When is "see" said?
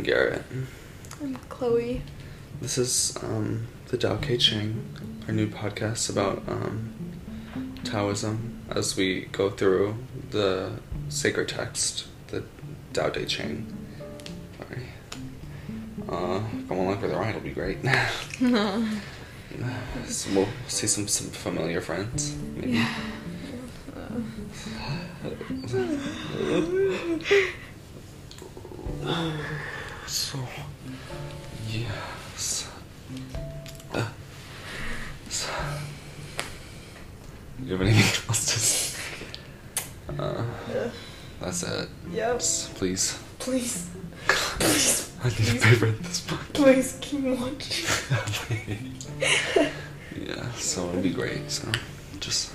20.68-20.86